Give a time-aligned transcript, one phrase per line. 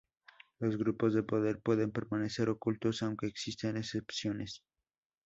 [0.57, 4.63] Los grupos de poder pueden permanecer ocultos, aunque existen excepciones.